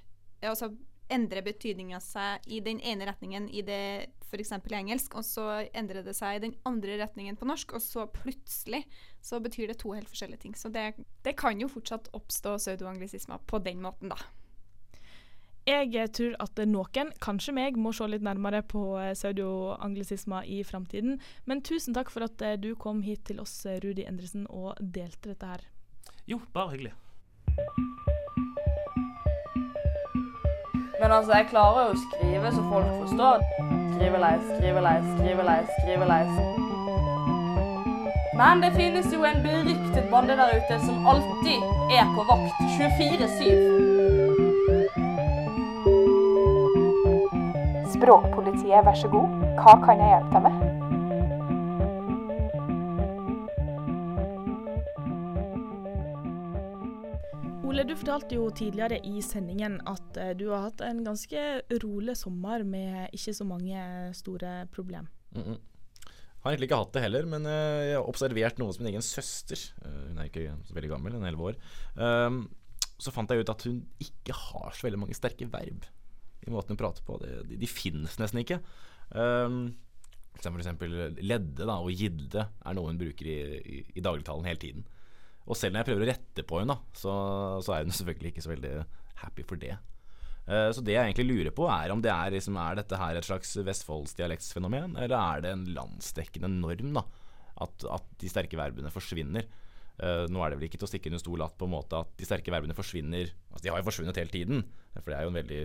[0.43, 0.67] Altså
[1.13, 4.51] endrer betydninga seg i den ene retningen i det f.eks.
[4.51, 5.45] i engelsk, og så
[5.77, 8.83] endrer det seg i den andre retningen på norsk, og så plutselig
[9.23, 10.55] så betyr det to helt forskjellige ting.
[10.57, 10.93] Så det,
[11.25, 14.19] det kan jo fortsatt oppstå pseudoanglisismer på den måten, da.
[15.63, 21.21] Jeg tror at noen, kanskje meg, må se litt nærmere på eh, pseudoanglisismer i framtiden.
[21.47, 24.75] Men tusen takk for at eh, du kom hit til oss, eh, Rudi Endresen, og
[24.81, 25.63] delte dette her.
[26.27, 26.91] Jo, bare hyggelig.
[30.99, 33.47] Men altså, jeg klarer jo å skrive så folk forstår.
[33.95, 36.21] Skrivelei, skrivelei, skrivelei, skrivelei.
[38.35, 41.63] Men det finnes jo en beryktet bande der ute som alltid
[41.95, 44.22] er på vakt 24-7.
[48.03, 49.31] Språkpolitiet, vær så god.
[49.55, 50.55] Hva kan jeg hjelpe deg med?
[57.63, 61.45] Ole, du fortalte jo tidligere i sendingen at eh, du har hatt en ganske
[61.85, 63.87] rolig sommer med ikke så mange
[64.19, 65.07] store problem.
[65.31, 65.57] Mm -mm.
[66.43, 69.01] Har egentlig ikke hatt det heller, men eh, jeg har observert noe hos min egen
[69.01, 69.55] søster.
[69.85, 71.55] Eh, hun er ikke så veldig gammel, en elleve år.
[71.95, 72.51] Um,
[72.99, 75.85] så fant jeg ut at hun ikke har så veldig mange sterke verb
[76.43, 77.17] i måten hun prater på.
[77.21, 78.59] Det, de, de finnes nesten ikke.
[79.13, 79.65] Um,
[80.33, 84.61] for eksempel ledde da, og gidde er noe hun bruker i, i, i dagligtalen hele
[84.61, 84.85] tiden.
[85.43, 87.13] Og selv når jeg prøver å rette på henne, så,
[87.63, 88.75] så er hun selvfølgelig ikke så veldig
[89.23, 89.75] happy for det.
[90.43, 93.19] Eh, så det jeg egentlig lurer på, er om det er, liksom, er dette her
[93.19, 96.95] et slags vestfoldsdialektsfenomen, eller er det en landsdekkende norm?
[96.99, 97.05] da
[97.63, 99.47] At, at de sterke verbene forsvinner.
[100.01, 101.99] Uh, nå er det vel ikke til å stikke under stol at på en måte
[102.01, 104.63] at de sterke verbene forsvinner Altså De har jo forsvunnet hele tiden,
[104.95, 105.59] for det er jo en veldig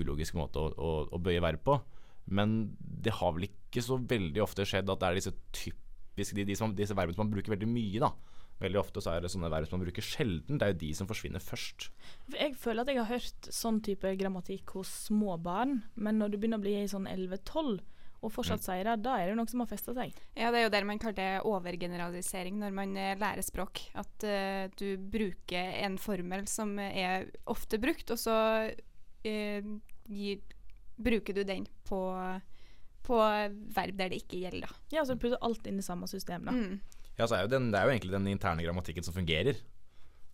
[0.00, 1.78] ulogisk måte å, å, å bøye verb på.
[2.34, 6.46] Men det har vel ikke så veldig ofte skjedd at det er disse typiske de,
[6.48, 8.00] de som, disse verbene som man bruker veldig mye.
[8.02, 8.14] da
[8.62, 10.60] Veldig ofte så er det sånne verb som man bruker sjelden.
[10.60, 11.88] Det er jo de som forsvinner først.
[12.36, 16.38] Jeg føler at jeg har hørt sånn type grammatikk hos små barn, men når du
[16.38, 17.82] begynner å bli sånn 11-12
[18.24, 20.14] og fortsatt sier det, da er det noe som har festa seg.
[20.32, 23.82] Ja, det er jo der man kaller det overgeneralisering når man eh, lærer språk.
[24.00, 28.80] At uh, du bruker en formel som er ofte brukt, og så eh,
[29.24, 30.40] gir,
[30.96, 32.00] bruker du den på,
[33.06, 33.20] på
[33.76, 34.68] verb der det ikke gjelder.
[34.68, 34.98] da.
[34.98, 36.54] Ja, så du putter alt inn i samme system, da.
[36.54, 36.80] Mm.
[37.14, 39.60] Ja, så er jo den, Det er jo egentlig den interne grammatikken som fungerer.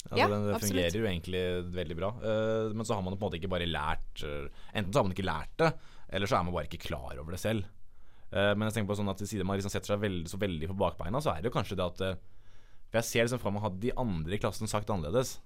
[0.08, 0.72] Altså, Ja, den, det absolutt.
[0.72, 1.42] fungerer jo egentlig
[1.76, 2.08] veldig bra.
[2.22, 5.04] Uh, men så har man på en måte ikke bare lært uh, Enten så har
[5.04, 5.74] man ikke lært det,
[6.08, 7.68] eller så er man bare ikke klar over det selv.
[8.30, 10.70] Uh, men jeg tenker på sånn at siden man liksom setter seg veldig, så veldig
[10.70, 12.18] på bakbeina, så er det jo kanskje det at eh,
[12.88, 15.40] For jeg ser liksom for meg Hadde de andre i klassen sagt annerledes,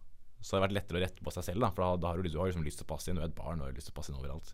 [0.45, 1.65] så det det vært lettere å rette på seg selv.
[1.65, 3.25] da For da, da har du, du har liksom lyst til å passe inn, du
[3.25, 4.53] er et barn og har lyst til å passe inn overalt.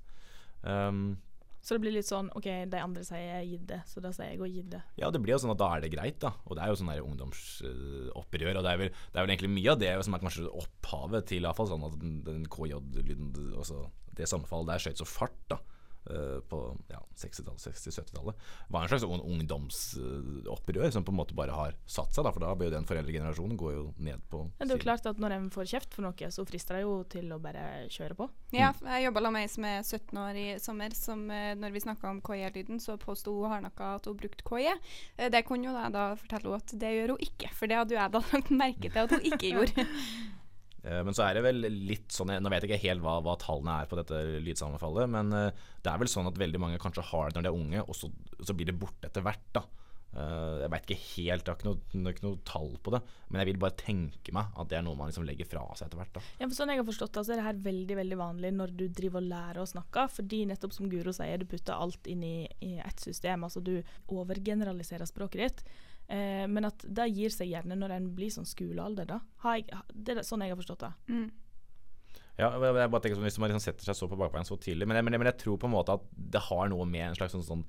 [0.62, 1.18] Um,
[1.60, 4.70] Så det blir litt sånn OK, de andre sier gidde, så da sier jeg òg
[4.72, 4.80] det.
[5.00, 6.30] Ja, det blir jo sånn at da er det greit, da.
[6.46, 8.54] Og det er jo sånn der ungdomsopprør.
[8.54, 11.26] og det er, vel, det er vel egentlig mye av det som er kanskje opphavet
[11.32, 15.58] til iallfall sånn at den, den KJ-lyden altså Det sammenfallet der skjøt så fart, da.
[16.10, 18.34] Eh, På ja, 60-tallet, 60-70-tallet.
[18.68, 22.32] Var en slags ungdomsopprør som på en måte bare har satt seg, da.
[22.34, 25.06] For da blir jo den foreldregenerasjonen går jo ned på Men det er jo klart
[25.10, 28.16] at når en får kjeft for noe, så frister det jo til å bare kjøre
[28.18, 28.28] på.
[28.56, 31.84] Ja, jeg jobba med ei som er 17 år i sommer, som eh, når vi
[31.86, 34.74] snakka om KJ-lyden, så påsto hun hardnakka at hun brukte KJ.
[35.16, 37.78] Eh, Det kunne jo da, da fortelle henne at det gjør hun ikke, for det
[37.80, 39.86] hadde jo jeg da lagt merke til at hun ikke gjorde.
[40.84, 43.36] Eh, Men så er det vel litt sånn Nå vet jeg ikke helt hva, hva
[43.40, 47.06] tallene er på dette lydsammenfallet, men eh, det er vel sånn at veldig mange kanskje
[47.12, 49.46] har det når de er unge, og så, så blir det borte etter hvert.
[49.56, 49.66] da
[50.10, 53.40] Eh, Jeg veit ikke helt, jeg har ikke noe, ikke noe tall på det, men
[53.40, 56.00] jeg vil bare tenke meg at det er noe man liksom legger fra seg etter
[56.00, 56.16] hvert.
[56.16, 58.50] da Ja, for sånn jeg har forstått det, så er det her veldig veldig vanlig
[58.56, 60.08] når du driver og lærer å snakke.
[60.10, 63.46] Fordi nettopp som Guro sier, du putter alt inn i, i ett system.
[63.46, 63.76] Altså du
[64.10, 65.64] overgeneraliserer språket ditt.
[66.10, 69.20] Eh, men at det gir seg gjerne når en blir sånn skolealder, da.
[69.44, 70.92] Har jeg, det er sånn jeg har forstått det.
[71.12, 71.28] Mm.
[72.40, 74.56] Ja, jeg jeg bare tenker sånn, Hvis man liksom setter seg så på bakbeina så
[74.56, 76.86] tidlig men jeg, men, jeg, men jeg tror på en måte at det har noe
[76.88, 77.64] med en slags sånn, sånn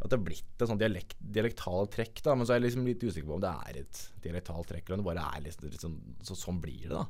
[0.00, 2.22] At det har blitt et sånn dialekt, dialektalt trekk.
[2.24, 4.86] da Men så er jeg liksom litt usikker på om det er et dialektalt trekk,
[4.88, 7.04] eller om det bare er liksom sånn så, Sånn blir det, da.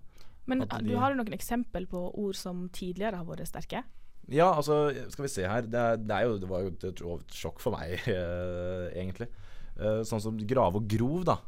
[0.51, 3.85] Men ah, de- du har du noen eksempel på ord som tidligere har vært sterke?
[4.31, 5.63] Ja, altså, skal vi se her.
[5.67, 9.31] Det, er, det, er jo, det var jo et, et sjokk for meg, eh, egentlig.
[9.81, 11.39] Eh, sånn som grave og grov, da.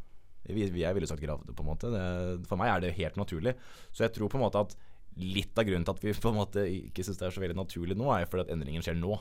[0.48, 1.90] Jeg ville sagt gravde, på en måte.
[1.92, 3.54] Det, for meg er det helt naturlig.
[3.92, 4.74] Så jeg tror på en måte at
[5.20, 7.58] litt av grunnen til at vi på en måte ikke syns det er så veldig
[7.60, 9.18] naturlig nå, er fordi at endringen skjer nå.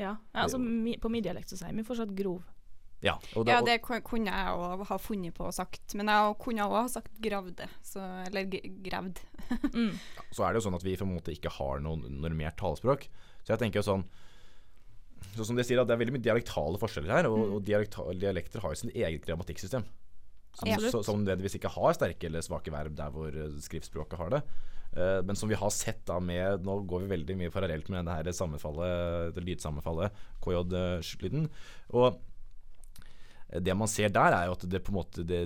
[0.00, 0.16] Ja.
[0.32, 2.42] altså mi, På min dialekt så sier vi fortsatt grov.
[3.04, 6.64] Ja, og Ja, det kunne jeg òg ha funnet på og sagt, men jeg kunne
[6.64, 7.68] òg ha sagt gravde.
[7.84, 9.22] Så, eller gravd.
[9.76, 9.92] Mm.
[10.34, 13.04] så er det jo sånn at vi på en måte ikke har noe normert talespråk.
[13.44, 14.02] Så jeg tenker jo sånn
[15.36, 18.62] Sånn som de sier at Det er veldig mye dialektale forskjeller her, og, og dialekter
[18.64, 19.84] har jo sin eget grammatikksystem.
[20.56, 24.32] Som, så, som nødvendigvis ikke har sterke eller svake verb der hvor eh, skriftspråket har
[24.32, 24.40] det.
[24.96, 28.06] Uh, men som vi har sett da med Nå går vi veldig mye parallelt med
[28.08, 31.50] det her sammenfallet, det lydsammenfallet, KJ-lyden.
[31.92, 32.16] Og
[33.60, 35.42] det man ser der, er jo at det på en måte det,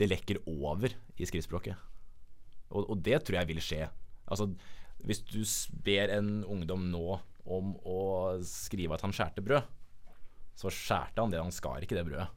[0.00, 1.78] det lekker over i skriftspråket.
[2.74, 3.86] Og, og det tror jeg vil skje.
[4.28, 4.50] Altså,
[5.06, 5.40] hvis du
[5.86, 8.00] ber en ungdom nå om å
[8.46, 9.74] skrive at han skjærte brød,
[10.58, 12.28] så skjærte han det, han skar ikke det brødet.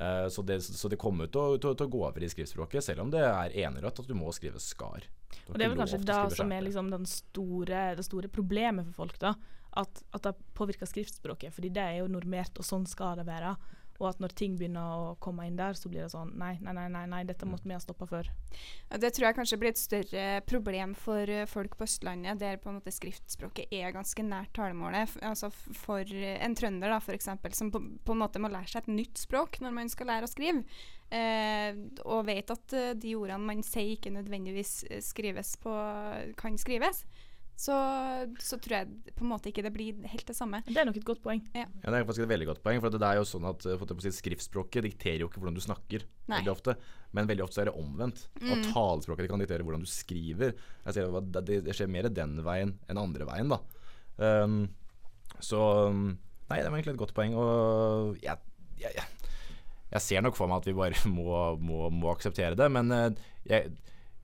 [0.00, 3.06] Eh, så, det, så det kommer til til, til å gå over i skriftspråket, selv
[3.06, 5.06] om det er enerødt at du må skrive skar.
[5.48, 9.04] Og det er vel kanskje det som er liksom den store, det store problemet for
[9.04, 9.34] folk, da.
[9.76, 11.52] At, at det påvirker skriftspråket.
[11.52, 13.52] Fordi det er jo normert, og sånn skal det være.
[14.00, 16.74] Og at når ting begynner å komme inn der, så blir det sånn Nei, nei,
[16.76, 18.28] nei, nei, nei dette måtte vi ha stoppa før.
[18.90, 22.60] Ja, Det tror jeg kanskje blir et større problem for eh, folk på Østlandet, der
[22.60, 25.16] på en måte skriftspråket er ganske nært talemålet.
[25.26, 28.84] Altså for eh, en trønder, da, eksempel, som på, på en måte må lære seg
[28.84, 30.64] et nytt språk når man skal lære å skrive,
[31.14, 35.72] eh, og vet at eh, de ordene man sier, ikke nødvendigvis skrives på,
[36.38, 37.04] kan skrives,
[37.56, 37.74] så,
[38.42, 40.60] så tror jeg på en måte ikke det blir helt det samme.
[40.66, 41.40] Det er nok et godt poeng.
[41.56, 42.82] Ja, Det er faktisk et veldig godt poeng.
[42.84, 45.56] For det er jo sånn at eh, for å si, Skriftspråket dikterer jo ikke hvordan
[45.56, 46.42] du snakker, Nei.
[46.42, 46.76] veldig ofte.
[47.16, 48.26] Men veldig ofte så er det omvendt.
[48.44, 50.52] At talespråket kan diktere hvordan du skriver.
[50.84, 53.62] Jeg ser, det, det skjer mer den veien enn andre veien, da.
[54.20, 54.60] Um,
[55.44, 56.06] så um,
[56.46, 57.34] Nei, det var egentlig et godt poeng.
[57.40, 58.36] Og jeg,
[58.78, 59.32] jeg, jeg,
[59.96, 62.68] jeg ser nok for meg at vi bare må, må, må akseptere det.
[62.76, 63.08] Men eh,
[63.48, 63.72] jeg,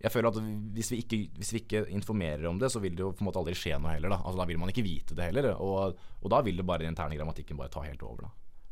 [0.03, 0.39] jeg føler at
[0.77, 3.29] hvis vi, ikke, hvis vi ikke informerer om det, så vil det jo på en
[3.31, 4.11] måte aldri skje noe heller.
[4.11, 5.53] Da Altså da vil man ikke vite det heller.
[5.57, 8.27] Og, og da vil det bare den interne grammatikken bare ta helt over.
[8.27, 8.31] da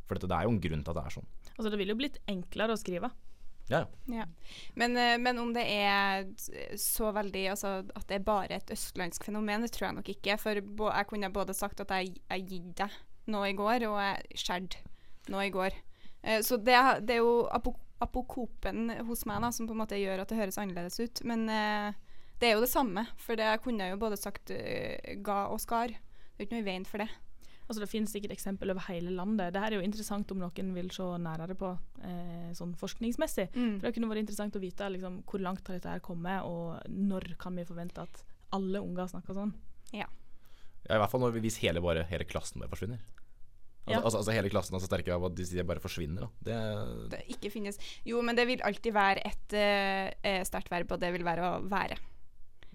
[0.08, 1.28] For dette, det er jo en grunn til at det er sånn.
[1.56, 3.10] Altså, det ville jo blitt enklere å skrive.
[3.70, 4.24] Ja, Ja.
[4.74, 6.24] Men, eh, men om det er
[6.74, 10.38] så veldig altså, At det er bare et østlandsk fenomen, det tror jeg nok ikke.
[10.42, 12.90] For jeg kunne både sagt at jeg jeg gitt deg
[13.30, 14.80] noe i går, og jeg skjærte
[15.30, 15.70] noe i går.
[16.24, 19.82] Eh, så det, er- det er jo apo apokopen hos meg da, som på en
[19.82, 21.22] måte gjør at det høres annerledes ut.
[21.28, 21.96] Men eh,
[22.40, 23.04] det er jo det samme.
[23.20, 25.92] For det kunne jeg jo både sagt uh, ga og skar.
[25.92, 27.10] Det er ikke noe i veien for det.
[27.70, 29.52] Altså, det finnes sikkert eksempel over hele landet.
[29.54, 31.68] Det er jo interessant om noen vil se nærere på
[32.02, 33.44] eh, sånn forskningsmessig.
[33.54, 33.76] Mm.
[33.76, 36.80] For Det kunne vært interessant å vite liksom, hvor langt har dette her kommet, og
[36.90, 38.24] når kan vi forvente at
[38.56, 39.54] alle unger snakker sånn.
[39.94, 40.08] ja
[40.88, 42.98] ja I hvert fall når vi, hvis hele, bare, hele klassen bare forsvinner.
[43.90, 44.04] Altså, Ja.
[44.06, 46.20] altså, altså hele klassen er så sterke av at de sier bare forsvinner.
[46.20, 46.30] Da.
[46.46, 51.00] Det, Det ikke finnes Jo, men det vil alltid være et eh, sterkt verb, og
[51.00, 51.98] det vil være å være.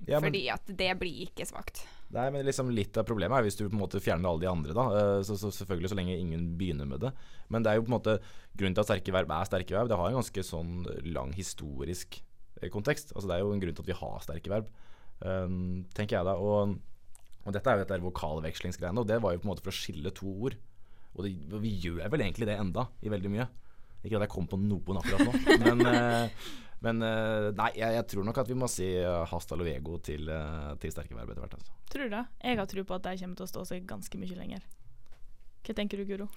[0.08, 1.86] ja, men- Fordi at det blir ikke svakt.
[2.12, 4.48] Nei, men liksom litt av problemet er hvis du på en måte fjerner alle de
[4.52, 4.86] andre, da.
[4.94, 7.12] Eh, Så, så selvfølgelig så lenge ingen begynner med det.
[7.50, 8.20] Men det er jo på en måte
[8.56, 9.88] grunnen til at sterke verb er sterke verb.
[9.90, 12.22] Det har en ganske sånn lang historisk
[12.72, 13.12] kontekst.
[13.16, 14.68] Altså Det er jo en grunn til at vi har sterke verb,
[15.22, 16.36] um, tenker jeg da.
[16.36, 16.78] Og,
[17.46, 19.80] og dette er jo dette vokalvekslingsgreiene, og det var jo på en måte for å
[19.80, 20.56] skille to ord.
[21.16, 23.48] Og, det, og vi gjør vel egentlig det enda, i veldig mye.
[24.06, 25.34] Ikke at jeg kom på noen akkurat nå,
[25.66, 26.48] men, eh,
[26.86, 30.30] men eh, nei, jeg, jeg tror nok at vi må si eh, hasta luego til,
[30.82, 31.58] til sterke verb etter hvert.
[31.58, 31.78] Altså.
[31.92, 32.26] Tror du det?
[32.44, 34.66] Jeg har tro på at de kommer til å stå seg ganske mye lenger.
[35.66, 36.28] Hva tenker du, Guro?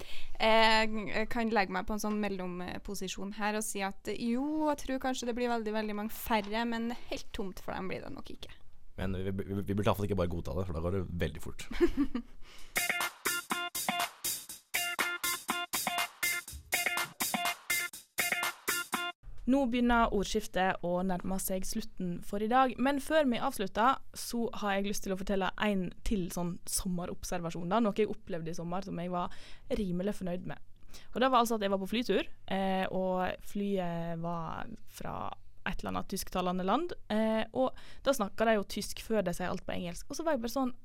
[0.41, 5.03] Jeg kan legge meg på en sånn mellomposisjon her og si at jo, jeg tror
[5.03, 8.33] kanskje det blir veldig veldig mange færre, men helt tomt for dem blir det nok
[8.33, 8.55] ikke.
[8.97, 11.43] Men vi, vi, vi burde iallfall ikke bare godta det, for da går det veldig
[11.45, 11.67] fort.
[19.49, 24.43] Nå begynner ordskiftet å nærme seg slutten for i dag, men før vi avslutter, så
[24.61, 27.69] har jeg lyst til å fortelle en til sånn sommerobservasjon.
[27.71, 29.33] da, Noe jeg opplevde i sommer som jeg var
[29.79, 30.59] rimelig fornøyd med.
[31.15, 35.15] Og Det var altså at jeg var på flytur, eh, og flyet var fra
[35.65, 36.93] et eller annet tysktalende land.
[37.09, 37.73] Eh, og
[38.05, 40.05] da snakka de jo tysk før de sier alt på engelsk.
[40.09, 40.75] Og så var jeg bare sånn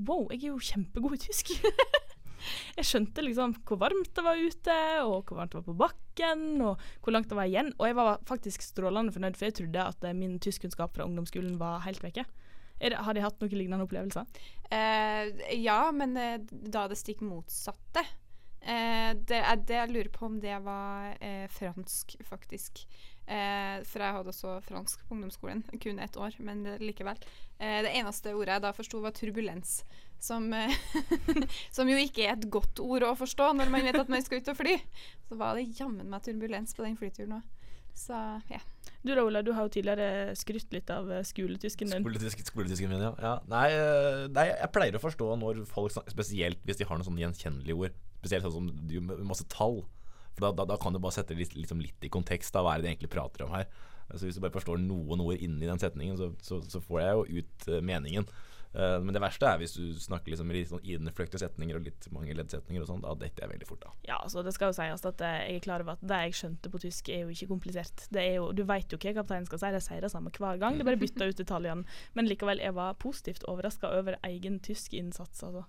[0.00, 1.50] Wow, jeg er jo kjempegod i tysk.
[2.76, 6.44] jeg skjønte liksom hvor varmt det var ute, og hvor varmt det var på bakken,
[6.66, 7.72] og hvor langt det var igjen.
[7.78, 11.58] Og jeg var faktisk strålende fornøyd, for jeg trodde at eh, min tyskkunnskap fra ungdomsskolen
[11.60, 12.26] var helt vekke.
[12.80, 14.24] Har de hatt noen lignende opplevelser?
[14.72, 15.28] Eh,
[15.60, 18.06] ja, men eh, da det stikk motsatte.
[18.60, 22.84] Eh, det, er det jeg lurer på om det var eh, fransk, faktisk.
[23.30, 25.64] Eh, for jeg hadde også fransk på ungdomsskolen.
[25.82, 27.20] Kun ett år, men eh, likevel.
[27.58, 29.80] Eh, det eneste ordet jeg da forsto, var turbulens.
[30.20, 30.74] Som, eh,
[31.76, 34.42] som jo ikke er et godt ord å forstå når man vet at man skal
[34.42, 34.76] ut og fly.
[35.30, 37.48] Så var det jammen meg turbulens på den flyturen òg.
[37.96, 38.16] Så
[38.50, 38.60] ja.
[39.00, 42.04] Du da, Ola, du har jo tidligere skrytt litt av eh, skoletysken din.
[42.04, 43.14] Skoletysk, skoletysken min, ja.
[43.22, 43.32] ja.
[43.48, 47.08] Nei, eh, nei, jeg pleier å forstå når folk snakker, spesielt hvis de har noen
[47.08, 47.96] sånne gjenkjennelige ord.
[48.20, 49.80] Spesielt sånn som du, masse tall.
[50.34, 52.66] For da, da, da kan du bare sette det litt, liksom litt i kontekst av
[52.66, 53.66] hva er det de egentlig prater om her.
[54.10, 57.16] Så Hvis du bare forstår noen ord inni den setningen, så, så, så får jeg
[57.16, 58.28] jo ut meningen.
[58.72, 62.06] Eh, men det verste er hvis du snakker liksom i sånn innfløkte setninger og litt
[62.14, 63.02] mange leddsetninger og sånn.
[63.04, 63.96] Da detter jeg veldig fort av.
[64.06, 66.38] Ja, altså det skal jo sies at eh, jeg er klar over at det jeg
[66.42, 68.06] skjønte på tysk, er jo ikke komplisert.
[68.14, 70.78] Er jo, du vet jo hva kapteinen skal si, de sier det samme hver gang.
[70.78, 72.00] Det bare bytter ut detaljene.
[72.14, 75.66] Men likevel, jeg var positivt overraska over egen tysk innsats, altså.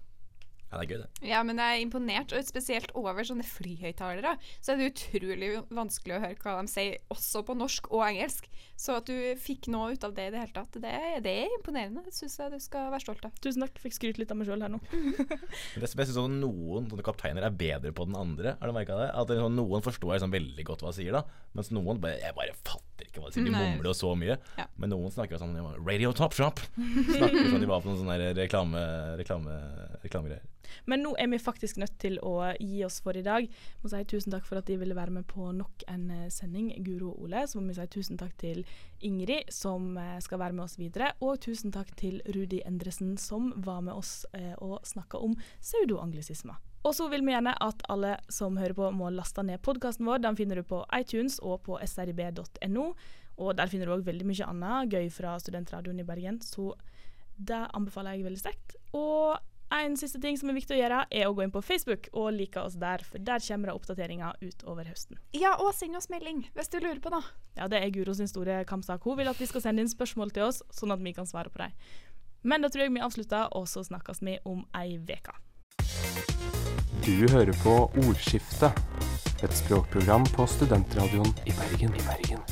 [0.71, 1.27] Ja, det er gøy, det.
[1.27, 4.37] Ja, men jeg er imponert, og spesielt over sånne flyhøyttalere.
[4.63, 8.47] Så er det utrolig vanskelig å høre hva de sier, også på norsk og engelsk.
[8.79, 10.93] Så at du fikk noe ut av det i det hele tatt, det,
[11.27, 12.05] det er imponerende.
[12.07, 13.35] Det syns jeg du skal være stolt av.
[13.43, 14.79] Tusen takk, fikk skryt litt av meg sjøl her nå.
[14.95, 18.55] Men det jeg sånn noen sånne kapteiner er bedre på den andre.
[18.61, 19.11] Har du merka det?
[19.11, 21.25] At det sånn, Noen forstår liksom veldig godt hva de sier, da
[21.57, 23.47] mens noen bare Jeg bare fatter ikke hva de sier.
[23.47, 24.37] De mumler så mye.
[24.59, 24.67] Ja.
[24.81, 26.61] Men noen snakker sånn Radio Top Shop.
[26.75, 28.85] Snakker som de var på noen sånne reklame,
[29.19, 29.59] reklame,
[30.05, 30.47] reklamegreier.
[30.85, 33.47] Men nå er vi faktisk nødt til å gi oss for i dag.
[33.47, 36.29] Jeg Må si tusen takk for at de ville være med på nok en eh,
[36.33, 37.45] sending, Guro og Ole.
[37.47, 38.63] Så må vi si tusen takk til
[39.01, 41.13] Ingrid, som eh, skal være med oss videre.
[41.21, 46.59] Og tusen takk til Rudi Endresen, som var med oss eh, og snakka om pseudoanglisismer.
[46.81, 50.23] Og så vil vi gjerne at alle som hører på, må laste ned podkasten vår.
[50.23, 52.87] Den finner du på iTunes og på srib.no.
[53.41, 56.73] Og der finner du òg veldig mye annet gøy fra studentradioen i Bergen, så
[57.41, 58.75] det anbefaler jeg veldig sterkt.
[58.97, 59.37] Og
[59.71, 62.33] en siste ting som er viktig å gjøre, er å gå inn på Facebook og
[62.35, 65.21] like oss der, for der kommer det oppdateringer utover høsten.
[65.37, 67.23] Ja, og send oss melding hvis du lurer på noe.
[67.55, 69.05] Ja, det er Guro sin store kampsak.
[69.07, 71.53] Hun vil at vi skal sende inn spørsmål til oss, sånn at vi kan svare
[71.53, 71.77] på dem.
[72.43, 75.37] Men da tror jeg vi avslutter, og så snakkes vi om ei uke.
[77.05, 78.77] Du hører på Ordskiftet,
[79.41, 81.95] et språkprogram på studentradioen i Bergen.
[81.97, 82.43] I Bergen.